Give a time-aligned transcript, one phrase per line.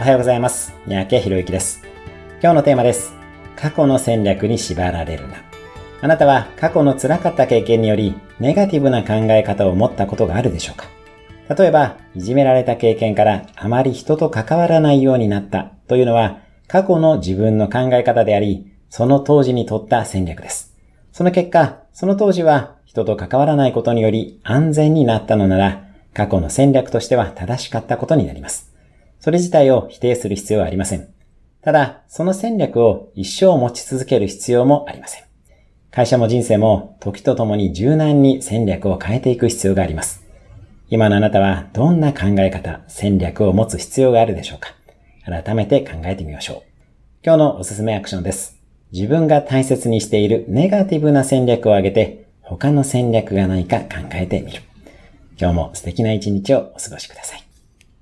[0.00, 0.72] おはようございます。
[0.86, 1.82] 三宅博之です。
[2.42, 3.12] 今日のテーマです。
[3.54, 5.36] 過去の戦略に縛られるな。
[6.00, 10.86] あなたは過去の辛かった経験により、ネガティブな考え方を持ったことがあるでしょうか？
[11.54, 20.74] 例えば、いじめられた経験からあまり人と関わらないようになったというのは、過去の自分の考え方であり、その当時に取った戦略です。
[21.12, 28.70] その結果、その当時は人と関わらないことにより安全になったのなら、過去の戦略としては正しかったことになります。
[29.20, 31.08] それ自体を否定する必要はありません。
[31.62, 35.24] ただ、その戦略を一生持ち続ける必要もありません。
[35.90, 40.24] 会社も人生も時とともに柔軟に戦略を変えていく必要があります。
[40.88, 44.70] 今のあなたはどんな考え方、戦略を持つ必要があるでしょうか
[45.24, 46.70] 改めて考えてみましょう。
[47.22, 48.58] 今日のおすすめアクションです。
[48.90, 54.62] 自分が大切にしているネガティブな戦略を挙げて他の戦略がないか考えてみる。
[55.38, 57.49] 今日も素敵な一日をお過ごしください。